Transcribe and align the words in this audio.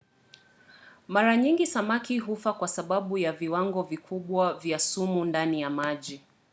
mara 1.07 1.37
nyingi 1.37 1.67
samaki 1.67 2.19
hufa 2.19 2.53
kwa 2.53 2.67
sababu 2.67 3.17
ya 3.17 3.31
viwango 3.31 3.83
vikubwa 3.83 4.53
vya 4.53 4.79
sumu 4.79 5.25
ndani 5.25 5.61
ya 5.61 5.69
maji 5.69 6.21